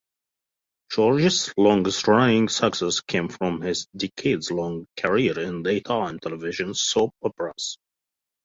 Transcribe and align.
George's 0.91 1.53
longest-running 1.57 2.49
success 2.49 3.01
came 3.01 3.29
from 3.29 3.61
his 3.61 3.85
decades-long 3.95 4.87
career 4.97 5.37
in 5.39 5.61
daytime 5.61 6.17
television 6.17 6.73
soap-operas. 6.73 7.77